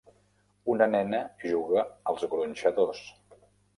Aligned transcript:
Una 0.75 0.87
nena 0.95 1.19
juga 1.45 1.83
als 2.13 2.25
gronxadors. 2.33 3.05